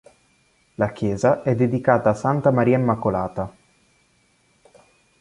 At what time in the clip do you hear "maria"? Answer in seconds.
2.49-2.75